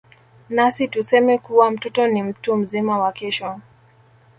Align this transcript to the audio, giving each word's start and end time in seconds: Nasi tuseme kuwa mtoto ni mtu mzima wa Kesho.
Nasi 0.49 0.87
tuseme 0.87 1.37
kuwa 1.37 1.71
mtoto 1.71 2.07
ni 2.07 2.23
mtu 2.23 2.55
mzima 2.55 2.99
wa 2.99 3.11
Kesho. 3.11 3.59